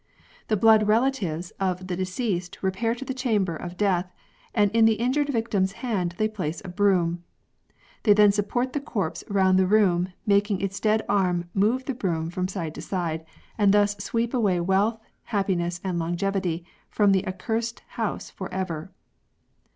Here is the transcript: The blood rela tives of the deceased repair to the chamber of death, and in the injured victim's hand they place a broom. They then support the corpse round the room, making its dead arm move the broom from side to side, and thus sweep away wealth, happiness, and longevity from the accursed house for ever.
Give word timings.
The 0.47 0.57
blood 0.57 0.87
rela 0.87 1.09
tives 1.13 1.51
of 1.59 1.85
the 1.85 1.95
deceased 1.95 2.57
repair 2.63 2.95
to 2.95 3.05
the 3.05 3.13
chamber 3.13 3.55
of 3.55 3.77
death, 3.77 4.11
and 4.51 4.71
in 4.71 4.85
the 4.85 4.95
injured 4.95 5.29
victim's 5.29 5.73
hand 5.85 6.15
they 6.17 6.27
place 6.27 6.59
a 6.65 6.69
broom. 6.69 7.23
They 8.01 8.13
then 8.13 8.31
support 8.31 8.73
the 8.73 8.79
corpse 8.79 9.23
round 9.29 9.59
the 9.59 9.67
room, 9.67 10.09
making 10.25 10.59
its 10.59 10.79
dead 10.79 11.03
arm 11.07 11.49
move 11.53 11.85
the 11.85 11.93
broom 11.93 12.31
from 12.31 12.47
side 12.47 12.73
to 12.73 12.81
side, 12.81 13.23
and 13.59 13.71
thus 13.75 13.95
sweep 13.99 14.33
away 14.33 14.59
wealth, 14.59 14.99
happiness, 15.25 15.79
and 15.83 15.99
longevity 15.99 16.65
from 16.89 17.11
the 17.11 17.27
accursed 17.27 17.81
house 17.89 18.31
for 18.31 18.51
ever. 18.51 18.91